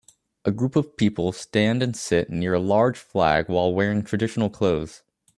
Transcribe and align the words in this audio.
A 0.45 0.51
group 0.51 0.75
of 0.75 0.97
people 0.97 1.31
stand 1.31 1.83
and 1.83 1.95
sit 1.95 2.31
near 2.31 2.55
a 2.55 2.59
large 2.59 2.97
flag 2.97 3.47
while 3.47 3.71
wearing 3.71 4.01
traditional 4.01 4.49
clothes 4.49 5.03